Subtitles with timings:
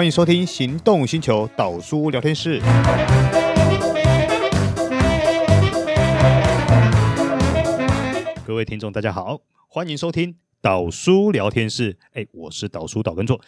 [0.00, 2.58] 欢迎收听《行动星球岛叔聊天室》。
[8.46, 11.98] 各位听众，大家好，欢迎收听岛叔聊天室。
[12.14, 13.42] 哎，我是岛叔岛根座。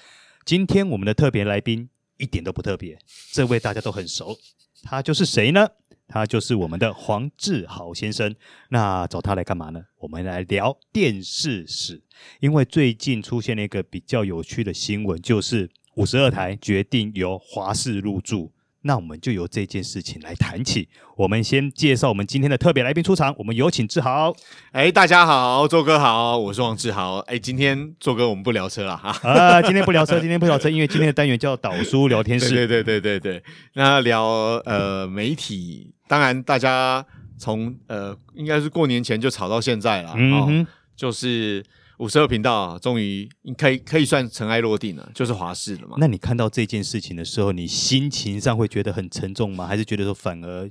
[0.44, 1.88] 今天我们的特别来宾
[2.18, 2.98] 一点都不特别，
[3.32, 4.36] 这位大家都很熟，
[4.82, 5.66] 他就是谁呢？
[6.06, 8.36] 他就是我们的黄志豪先生。
[8.68, 9.82] 那找他来干嘛呢？
[10.00, 12.02] 我们来聊电视史，
[12.40, 18.52] 因为最近出现了一个比较有趣的新闻，就是五十二台决定由华视入驻。
[18.84, 20.88] 那我们就由这件事情来谈起。
[21.16, 24.34] 我们先介绍我们今天的特别来宾出场，我们有请志豪。
[24.72, 27.18] 哎，大家好，周哥好，我是王志豪。
[27.18, 29.10] 哎，今天周哥我们不聊车了哈。
[29.22, 32.48] 啊， 今天不聊车，今天不聊车，因为今天的单元叫导叔聊天室。
[32.50, 33.44] 对对对对对对。
[33.74, 34.24] 那聊
[34.64, 37.06] 呃媒体，当然大家
[37.38, 40.66] 从呃应该是过年前就吵到现在了，嗯哼，哦，
[40.96, 41.64] 就是。
[41.98, 45.96] 五十二频道终于可以可以算尘埃落定了，就是华视了嘛。
[45.98, 49.66] 那你看到这件事情的时候，你心情上会觉得很沉重吗？
[49.66, 50.68] 还是觉得说反而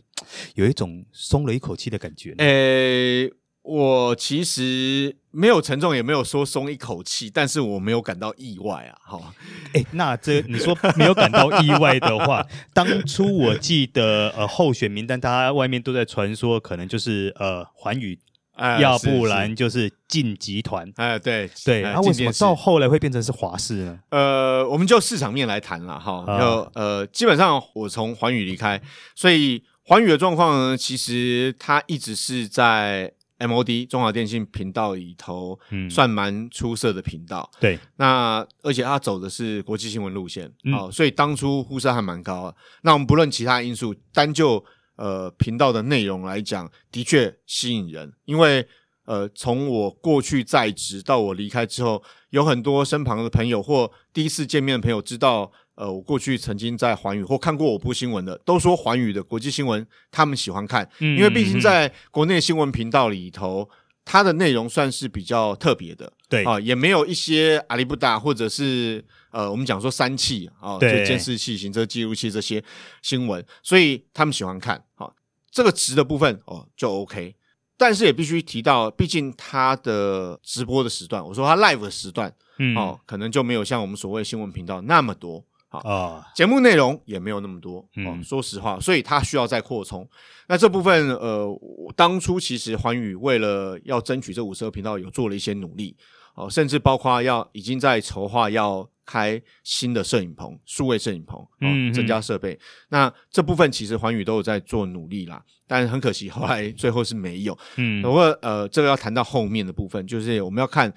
[0.56, 2.36] 有一种松了一口气的感觉呢？
[2.40, 8.98] 诶、欸，我其实没有沉重，也没有说松一口气，但是我没有感到意外啊。
[9.02, 9.34] 好，
[9.74, 18.20] 诶，那这你说没有感到意外的话， 当初我记得呃候选名单，大家外面都在传说，可能就是呃环宇。
[18.62, 24.00] 哎、要不然就是进集团，哎，对对，那、啊、为什么到后来会变成是华视呢？
[24.10, 28.80] 呃，我们就市场面来谈了哈，就、哦、呃，基本上我从环宇离开，
[29.16, 37.50] 所以环宇的状况呢，其实它一直是在 MOD 中华电信频道里头，嗯，算蛮出色的频道。
[37.60, 42.56] 对，那而且它走的是国际新闻路线，哦、嗯，所以当初呼声还蛮高的。
[42.84, 44.64] 那我们不论其他因素，单就
[45.02, 48.64] 呃，频道的内容来讲，的确吸引人，因为
[49.06, 63.68] 呃，从我过去在职到我离开之后，有很多身旁的朋友或第一次见面的朋友知道，呃，我过去曾经在环宇或看过我部新闻的，都说环宇的国际新闻他们喜欢看，嗯，因为毕竟在国内新闻频道里头，
[64.06, 69.04] 它的内容算是比较特别的，对啊，呃，也没有一些阿里不达或者是。
[69.34, 72.62] 呃，我们讲说三器啊，就监视器、行车记录器这些
[73.02, 74.84] 新闻，所以他们喜欢看。
[74.94, 75.14] 好、哦，
[75.50, 77.34] 这个值的部分哦就 OK，
[77.78, 85.42] 但是也必须提到，毕竟它的直播的时段，我说它 live 的时段，嗯，哦，可能就没有像我们所谓新闻频道那么多。
[85.72, 87.78] 好、哦，哦、节目内容也没有那么多。
[87.78, 90.08] 哦，嗯、说实话，所以它需要再扩充。
[90.50, 95.96] 那这部分，呃，我当初其实环宇为了要争取这五十二频道，有做了一些努力。
[96.36, 102.58] 哦，甚至包括要已经在筹划要开新的摄影棚，数位摄影棚，嗯，增加设备。
[102.90, 107.58] 那这部分其实环宇都有在做努力啦，但很可惜后来最后是没有。
[107.76, 110.92] 嗯，不过呃，这个要谈到后面的部分，就是我们要看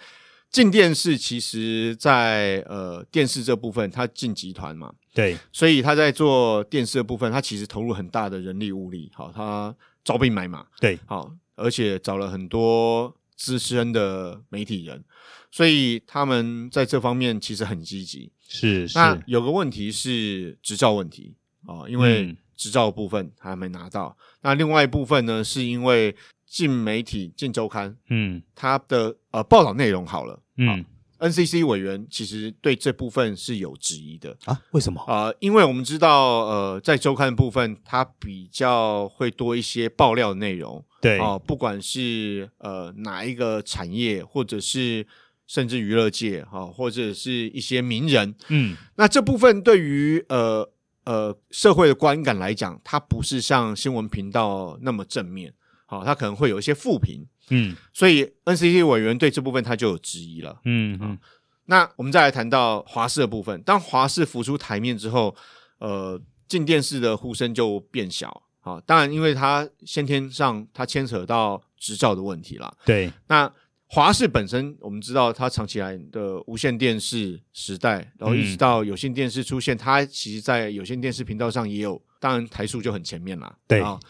[0.55, 15.03] 进电视，其实在呃电视这部分，它进集团嘛，对，所以他在做电视的部分，他其实投入很大的人力物力，好，他招兵买马，对，好，而且找了很多资深的媒体人。
[15.51, 18.97] 所以他们在这方面其实很积极，是是。
[18.97, 21.35] 那有个问题是执照问题
[21.67, 24.17] 啊，因为执照部分还没拿到。
[24.21, 26.15] 嗯、那另外一部分呢，是因为
[26.47, 30.85] 进媒体进周刊，嗯，他的呃报道内容好了，嗯
[31.19, 34.61] ，NCC 委员其实对这部分是有质疑的啊？
[34.73, 35.37] 为什么啊、呃？
[35.41, 45.07] 因为我们知道，呃，在周刊的部分，它比较会多一些爆料的内容，对啊、呃，不管是呃哪一个产业或者是。
[45.47, 50.67] 甚至娱乐界哈，或者是一些名人，嗯，那这部分对于呃
[51.05, 55.53] 呃社会的观感来讲，它不是像新闻频道那么正面，
[55.99, 61.19] 好，它可能会有一些负评，嗯，所以 NCC 委员对这部分他就有质疑了，嗯嗯。
[61.67, 65.35] 那我们再来谈到华视的部分，当华视浮出台面之后，
[65.79, 73.51] 呃，进电视的呼声就变小，好，当然因为它先天上它牵扯到执照的问题啦，对，那。
[73.87, 83.57] 华视本身，我们知道它长期来的无线电视时代，然后一直到有线电视出现，嗯、它其实，在有线电视频道上也有，当然台数就很前面啦。
[83.69, 84.01] 对啊，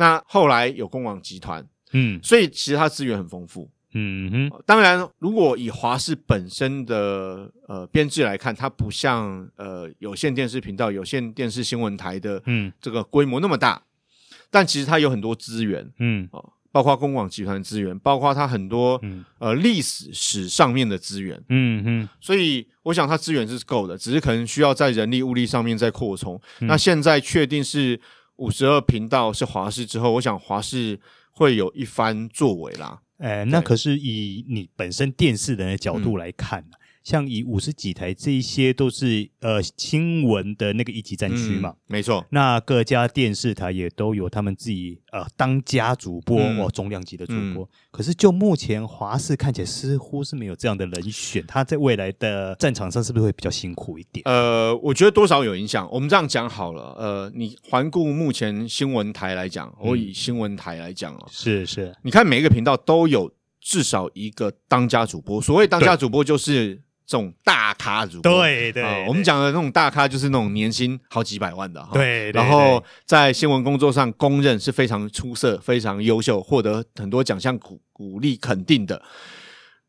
[0.00, 1.62] 那后来有公广集团，
[1.92, 4.62] 嗯，所以其实它资源很丰富，嗯哼。
[4.64, 12.72] 当然，如果以华视本身的呃编制来看，它不像呃有线电视频道、有线电视新闻台的嗯。
[12.80, 16.26] 这个规模那么大，嗯、但其实它有很多资源，嗯。
[16.32, 16.52] 哦。
[16.72, 26.40] 包括公广集团资源，包括它很多、嗯、呃历史史上面的资源，嗯嗯，所以我想它资源是够的，只是可能需要在人力物力上面再扩充。
[26.60, 28.00] 嗯、那现在确定是
[28.40, 30.98] 五十二频道是华视之后，我想华视
[31.30, 33.02] 会有一番作为啦。
[33.18, 36.79] 哎、欸，那可是以你本身电视人的角度来看、啊嗯
[37.10, 42.24] 像以五十几台这一些都是呃新闻的那个一级战区嘛，嗯、没错。
[42.30, 47.64] 那各家电视台也都有他们自己呃当家主播、嗯、哦，重量级的主播。
[47.64, 54.22] 嗯、可是就目前华视看起来似乎是没有这样的人选，他在未来的战场上是不是会比较辛苦一点？
[54.26, 55.88] 呃，我觉得多少有影响。
[55.90, 63.32] 我们这样讲好了，呃，你环顾目前新闻台来讲，我以新闻台来讲哦，是是，你看每一个频道都有。
[63.62, 66.80] 至少一个当家主播，所谓当家主播就是
[67.10, 68.30] 这种大咖主播。
[68.30, 71.90] 对对，我们讲的那种大咖就是那种年薪好几百万的哈。
[71.92, 79.02] 对，然后在新闻工作上公认是非常出色、非常优秀，获得很多奖项鼓鼓励肯定的。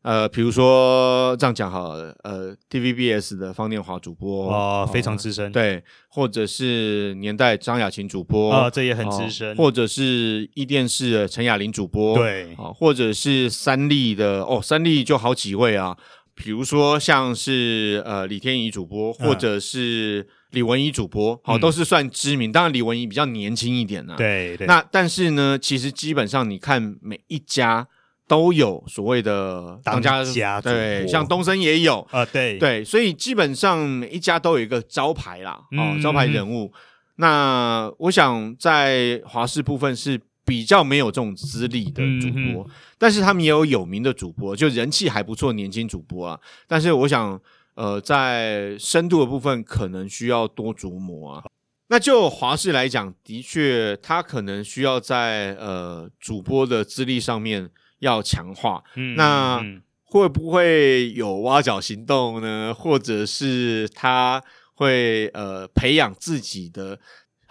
[0.01, 15.95] 呃，比如说这样讲好了，呃，TVBS 的方念华主播哦，非常资深，呃，对，或者是年代张雅琴主播啊，哦，这也很资深，呃，或者是一电视的陈雅玲主播，对，或者是三立的哦，三立就好几位啊，
[16.41, 27.87] 比如说像是呃李天怡主播，或者是李文怡主播，好，都是算知名，当然李文怡比较年轻一点呢，啊，对对，那但是呢，其实基本上你看每一家。
[28.27, 32.57] 都有所谓的当家，当家对，像东森也有啊，对。
[32.57, 36.71] 对，所以基本上每一家都有一个招牌啦，哦、嗯，招牌人物。
[37.17, 46.39] 那我想在华视部分是比较没有这种资历的主播，嗯、但是他们也有有名的主播，就人气还不错，年轻主播啊。
[46.67, 47.39] 但是我想，
[47.75, 51.43] 呃，在深度的部分可能需要多琢磨啊。
[51.87, 57.69] 那就华视来讲，的确他可能需要在呃主播的资历上面。
[58.01, 59.63] 要强化，嗯，那
[60.05, 62.73] 会不会有挖角行动呢？
[62.73, 66.99] 或者是他会呃培养自己的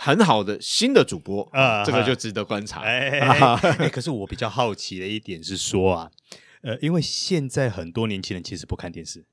[0.02, 1.84] 很好的新的主播啊？
[1.84, 2.80] 这个就值得观察。
[2.88, 6.10] 哎，哎，可是我比较好奇的一点是说啊，
[6.62, 9.26] 呃，因为现在很多年轻人其实不看电视，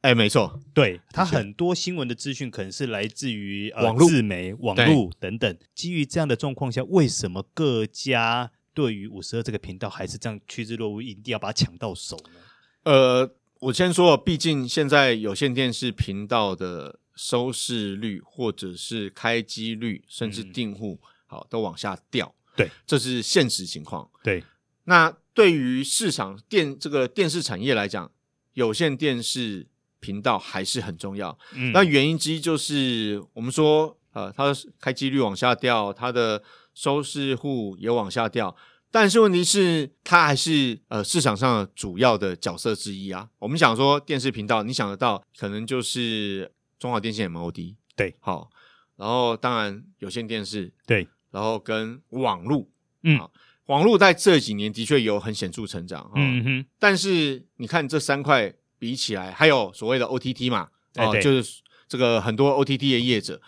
[0.00, 5.56] 哎，没错，对，他很多新闻的资讯可能是来自于网络、自媒、网络等等。
[5.76, 8.50] 基于这样的状况下，为什么各家？
[8.72, 12.40] 对于五十二这个频道，还是这样趋之若鹜，一定要把它抢到手呢？
[12.84, 22.34] 呃，我先说，毕竟现在有线电视频道的收视率，或者是开机率，甚至订户，好、嗯、都往下掉。
[22.56, 24.08] 对，这是现实情况。
[24.22, 24.42] 对，
[24.84, 28.10] 那对于市场电这个电视产业来讲，
[28.54, 29.66] 有线电视
[30.00, 31.38] 频道还是很重要。
[31.52, 36.42] 嗯，那原因之一就是我们说，呃，它的开机率往下掉，它的。
[36.72, 38.56] 收视户也往下掉，
[38.92, 43.28] 但是问题是，它还是呃市场上主要的角色之一啊。
[43.40, 46.50] 我们想说电视频道，你想得到可能就是
[46.80, 48.50] 中华电信 MOD，对，好，
[48.96, 52.66] 然后当然有线电视，对，然后跟网络，
[53.04, 53.20] 嗯，
[53.66, 63.40] 网络在这几年的确有很显著成长，嗯哼，但是你看这三块比起来，还有所谓的 OTT 嘛，哦，就是这个很多 OTT 的业者，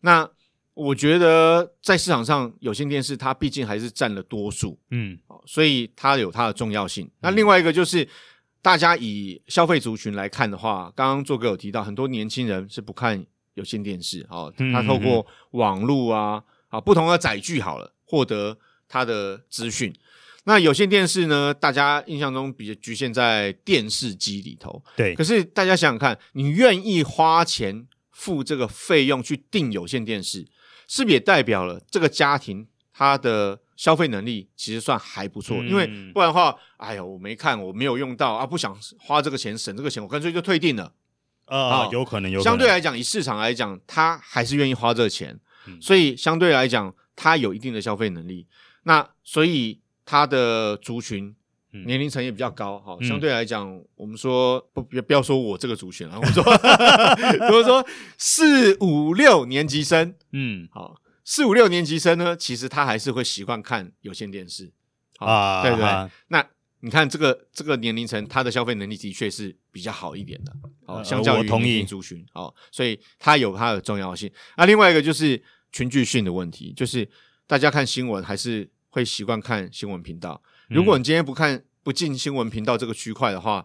[0.00, 0.28] 那。
[0.72, 7.10] 我觉得在市场上，有线电视它毕竟还是占了多数，嗯，所以它有它的重要性。
[7.20, 8.08] 那另外一个就是，
[8.62, 13.24] 大家以消费族群来看的话，刚刚做哥有提到，很多年轻人是不看
[13.54, 18.58] 有线电视，哦，他透过网络啊，啊，不同的载具好了，获得
[18.88, 19.94] 他的资讯。
[20.44, 25.14] 那有线电视呢，大家印象中比较局限在电视机里头，对。
[25.14, 30.46] 可是大家想想看，你愿意花钱付这个费用去订有线电视？
[30.88, 35.56] 是不是也代表了这个家庭他的消费能力其实算还不错？
[35.56, 40.92] 嗯、因为不然的话，哎呀，我没看，我没有用到啊，不想花这个钱，省这个钱，我干脆就退订了。
[41.46, 42.50] 啊，有可能，有可能。
[42.50, 48.46] 相对来讲，以市场来讲，他还是愿意花这个钱，嗯、所以相对来讲，他有一定的消费能力。
[48.82, 51.34] 那所以他的族群。
[51.86, 56.42] 年龄层也比较高，哈，相对来讲，我们说不不要说我这个族群了，我们说，
[57.48, 57.86] 比如说
[58.18, 60.96] 四五六年级生，嗯，好，
[61.30, 64.72] 四五六年级生呢，其实他还是会习惯看有线电视。
[65.18, 66.44] 啊，对对，那
[66.80, 70.52] 你看这个这个年龄层，他的消费能力的确是比较好一点的，
[70.84, 74.28] 好，相较于年轻族群，好，所以它有它的重要性。
[74.56, 77.08] 那另外一个就是群聚性的问题，就是
[77.46, 80.42] 大家看新闻还是会习惯看新闻频道。
[80.68, 83.64] 如果你今天不看不进新闻频道这个区块的话，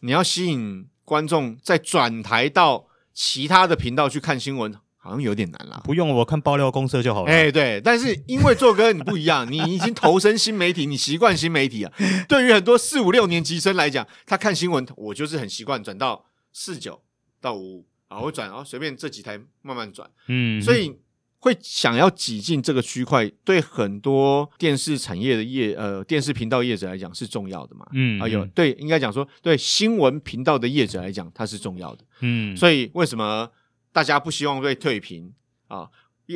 [0.00, 5.78] 你要吸引观众再转台到其他的频道去看新闻，好像有点难啦。
[5.84, 7.30] 不用，我看爆料公社就好了。
[7.30, 11.92] 哎，对，但是因为做哥你不一样，你已经投身新媒体，你习惯新媒体啊。
[12.26, 17.02] 对于很多四五六年级生来讲，他看新闻，我就是很习惯转到四九
[17.40, 20.10] 到五五啊，我转然后，随便这几台慢慢转。
[20.28, 20.96] 嗯，所以。
[21.44, 27.86] 会想要挤进这个区块，对很多电视产业的业呃电视频道业者来讲是重要的嘛。
[27.92, 32.04] 嗯，啊有对，应该讲说对新闻频道的业者来讲，它是重要的。
[32.20, 33.46] 嗯，所以为什么
[33.94, 35.32] 大家不希望被退评
[35.68, 35.88] 啊？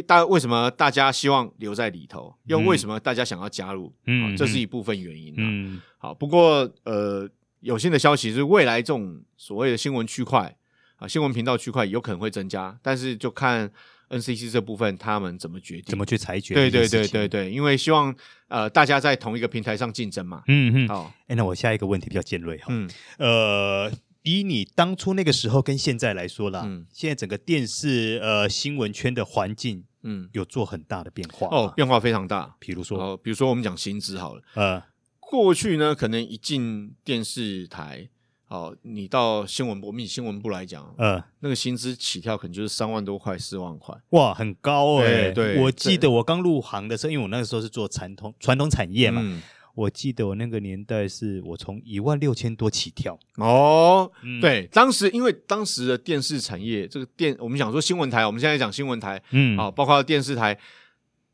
[0.07, 2.33] 大为什么大家希望留在里头？
[2.45, 3.93] 又为什么大家想要加入？
[4.07, 5.35] 嗯，这是一部分原因。
[5.37, 7.29] 嗯，好，不过呃，
[7.61, 10.57] 有新的消息是未来这种所谓的新闻区块
[10.99, 13.69] 啊，新闻频道区块有可能会增加，但是就看
[14.11, 16.55] NCC 这部分他们怎么决定，怎么去裁决。
[16.55, 18.15] 对对对对对，因为希望
[18.49, 20.45] 呃大家在同一个平台上竞争嘛。
[20.47, 20.89] 嗯嗯。
[20.89, 22.67] 好，哎，那我下一个问题比较尖锐哈。
[22.69, 22.89] 嗯。
[23.19, 23.91] 呃。
[24.23, 32.57] 以你当初那个时候跟现在来说啦，嗯，现在整个电视呃新闻圈的环境，嗯，有做很大的变化哦，变化非常大。
[32.59, 34.83] 比如说，哦比如说我们讲薪资好了，呃，
[35.21, 38.09] 过去呢，可能一进电视台，
[38.49, 45.31] 哦，你到新闻部，以新闻部来讲，呃，那个薪资起跳可能就是三万多块、四万块，哇，很高哎。
[45.31, 49.23] 对，我记得我刚入行的时候，因为我那个时候是做传统传统产业嘛。
[49.25, 49.41] 嗯
[49.79, 60.59] 我记得我那个年代是我从一万六千多起跳哦，嗯、对，当时因为当时的电视产业，这个电我们想说新闻台，我们现在讲新闻台，嗯，啊，包括电视台，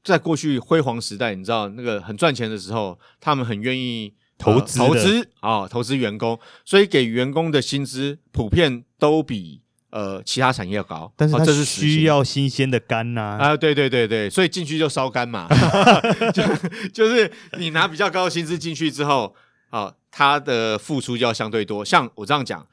[0.03, 9.64] 在过去辉煌时代，你知道那个很赚钱的时候，他们很愿意投资、呃、投资啊，投资员工，所以给员工的薪资普遍都比。
[9.95, 13.57] 呃，其他产业要高，但是它是需要新鲜的肝呐啊！
[13.57, 15.47] 对对对对，所以进去就烧肝嘛，
[16.35, 16.43] 就
[16.93, 19.37] 就是你拿比较高的薪资进去之后，
[19.71, 21.85] 啊，他的付出就要相对多。
[21.85, 22.67] 像我这样讲，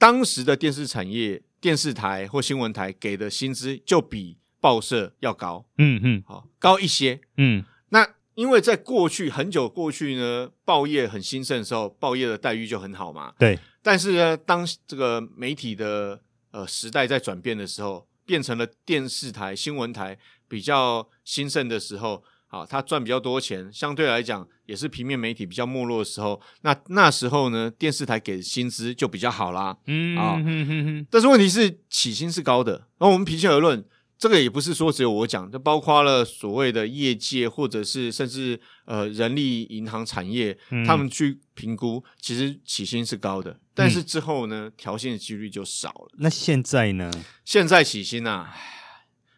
[0.00, 7.64] 当时的电视产业、电视台或新闻台给的薪资就比报社要高，嗯嗯，好高一些，嗯。
[7.90, 8.04] 那
[8.34, 13.56] 因为在过去很久过去呢，报业很兴盛的时候，报业的待遇就很好嘛，对。
[13.80, 16.20] 但是呢，当这个媒体的
[16.54, 30.40] 呃，时代在转变的时候，变成了电视台、新闻台比较兴盛的时候，啊，他赚比较多钱，相对来讲也是平面媒体比较没落的时候，那那时候呢，电视台给薪资就比较好啦，嗯啊，
[31.10, 33.84] 但是问题是起薪是高的，那我们平心而论。
[34.16, 46.12] 这个也不是说只有我讲，就包括了所谓的业界，或者是甚至呃人力银行产业，嗯、他们去评估，其实起薪是高的，但是之后呢，调薪的几率就少了。
[46.18, 47.10] 那现在呢？
[47.44, 48.54] 现在起薪啊，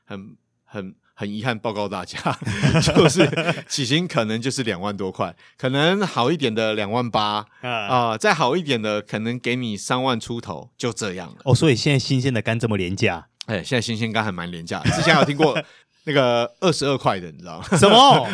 [0.04, 2.20] 很很很遗憾报告大家，
[2.94, 3.28] 就是
[3.66, 11.36] 起薪可能就是两万多块，可能好一点的两万八啊、呃，再好一点的可能给你三万出头，就这样了。
[11.44, 13.28] 哦，所以现在新鲜的肝这么廉价。
[13.46, 14.80] 哎，现在新鲜肝还蛮廉价。
[14.82, 15.60] 之前有听过
[16.04, 17.66] 那个二十二块的，你知道吗？
[17.76, 18.28] 什么？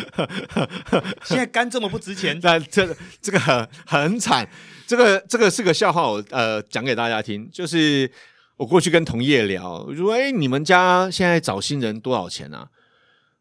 [1.25, 2.39] 现在肝这么不值钱？
[2.41, 4.47] 但这这个很很惨。
[4.85, 7.49] 这个这个是个笑话，我呃讲给大家听。
[7.51, 8.11] 就是
[8.57, 12.67] 我过去跟同业聊，我说：“哎，你们家现在找新人多少钱啊？”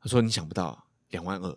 [0.02, 1.56] 他说：“你想不到，两万二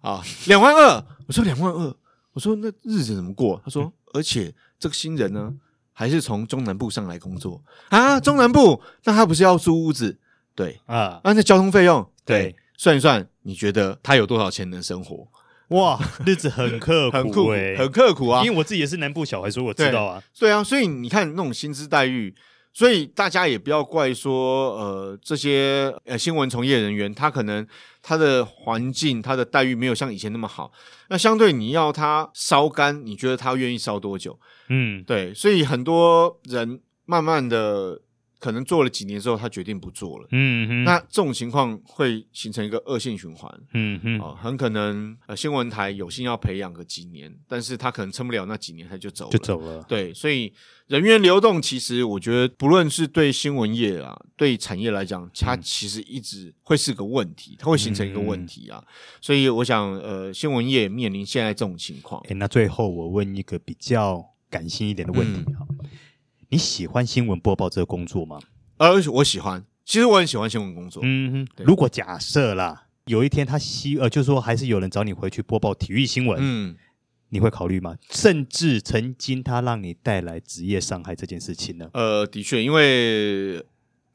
[0.00, 1.94] 啊，两万二。”我说：“两万二。”
[2.32, 5.52] 我说：“那日子怎么过？”他说：“而且这个新人呢？”
[5.98, 8.20] 还是从中南部上来工作啊？
[8.20, 10.16] 中南部，那他不是要租屋子？
[10.54, 15.26] 对啊，啊，那交通费用，对，算一算，你觉得他有多少钱能生活？
[15.70, 18.44] 哇，日子很刻苦， 很刻苦，很刻苦啊！
[18.44, 20.22] 因为我自己也是南部小孩，所以我知道啊。
[20.38, 22.32] 对啊，所以你看那种薪资待遇，
[22.72, 27.66] 所以大家也不要怪说，呃，这些呃新闻从业人员，他可能
[28.02, 30.70] 他的环境、他的待遇没有像以前那么好。
[31.08, 34.38] 那相对你要他烧干，你觉得他愿意烧多久？
[34.68, 38.00] 嗯，对，所以很多人慢慢的
[38.38, 40.28] 可能做了几年之后，他决定不做了。
[40.30, 43.52] 嗯哼，那这种情况会形成一个恶性循环。
[43.74, 49.30] 嗯哼，哦，很可能呃新闻台有心要培养个几年，但是他可能撑不了那几年，他就走了。
[49.32, 49.82] 就走了。
[49.88, 50.52] 对，所以
[50.86, 58.78] 人员流动其实我觉得不论是对新闻业啊，对产业来讲，它其实一直会是个问题，它会形成一个问题啊。
[58.78, 62.20] 嗯、所以我想，呃，新闻业面临现在这种情况。
[62.28, 64.24] 诶，那最后我问一个比较。
[64.50, 65.77] 感性一点的问题哈，嗯、
[66.50, 68.38] 你喜欢新闻播报这个工作吗？
[68.78, 71.02] 呃，我喜欢，其实我很喜欢新闻工作。
[71.04, 76.76] 嗯哼，如果假设啦，有一天他希呃，就是说还是有人找你回去播报体育新闻，嗯，
[77.28, 77.96] 你会考虑吗？
[78.10, 81.90] 甚至曾经他让你带来职业伤害这件事情呢？
[81.92, 83.62] 呃，的确，因为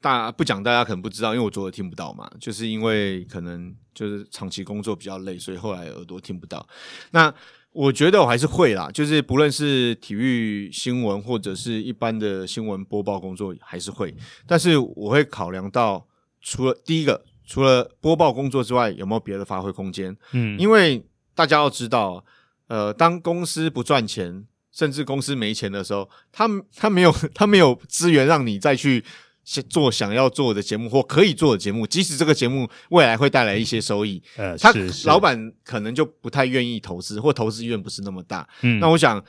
[0.02, 6.68] 大不讲，大家可能不知道，因为我左耳听不到嘛，就是因为可能就是长期工作比较累，所以后来耳朵听不到。
[7.12, 7.32] 那
[7.74, 14.15] 我觉得我还是会啦，就是不论是体育新闻或者是一般的新闻播报工作，还是会。
[14.46, 16.08] 但是我会考量到，
[16.39, 20.15] 除了第一个，除了播报工作之外，有没有别的发挥空间？
[20.34, 21.03] 嗯，因为
[21.34, 22.24] 大家要知道，
[22.68, 29.03] 呃，当公司不赚钱，甚至公司没钱的时候，他他没有他没有资源让你再去
[29.44, 34.74] 做想要做的节目或可以做的节目，即使这个节目未来会带来一些收益，呃，他
[35.06, 38.48] 老板可能就不太愿意投资，或投资意愿不是那么大。
[38.62, 39.24] 嗯，那我想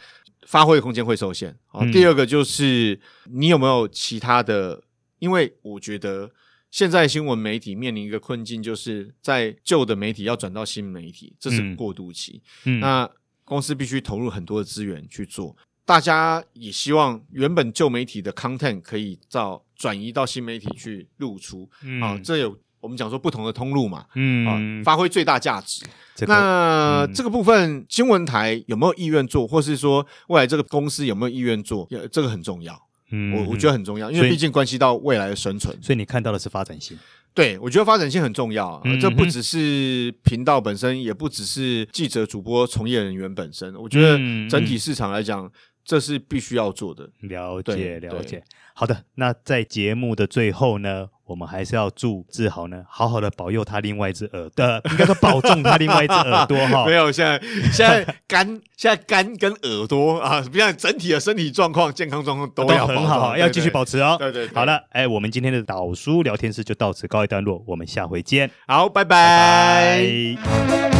[0.46, 1.56] 发挥的空间会受限。
[1.92, 3.00] 第二个就是
[3.32, 4.82] 你有没有其他的？
[5.20, 6.30] 因为我觉得
[6.70, 12.42] 现在新闻媒体面临一个困境，就是在旧的媒体要转到新媒体，这是过渡期。
[12.64, 13.10] 嗯，那
[13.44, 15.56] 公司必须投入很多的资源去做。
[15.86, 25.84] 大家也希望原本旧媒体的 content 可以照转移到新媒体去露出，嗯、啊，这有我们讲说不同的通路嘛，嗯，啊，发挥最大价值。
[26.14, 32.80] 这个、那、嗯、这个部分新闻台有没有意愿做，或是说未来这个公司有没有意愿做，这个很重要。
[33.10, 35.76] 嗯，我我觉得很重要，因为毕竟关系到未来的生存。
[35.82, 36.96] 所以你看到的是发展性。
[37.34, 43.74] 对，我觉得发展性很重要啊，嗯、这不只是频道本身，也不只是记者、主播、从业人员本身。
[43.74, 44.16] 我觉得
[44.48, 45.50] 整体市场来讲。
[45.84, 47.08] 这是必须要做的。
[47.20, 48.42] 了解，了解。
[48.76, 56.84] 好的，那在节目的最后呢，我们还是要祝志豪呢，好好的保佑他另外一只耳朵，呃，应该说保重他另外一只耳朵哈。
[56.90, 58.44] 没有，现在现在肝，
[58.76, 64.16] 现在肝 跟耳朵啊，比较整体的身体状况、健康状况都很好，要继续保持哦。
[64.18, 64.54] 对对，对。
[64.56, 68.50] 好了，哎，我们今天的导书聊天室就到此告一段落，我们下回见。
[68.66, 70.02] 好，拜拜。
[70.36, 70.93] 拜拜。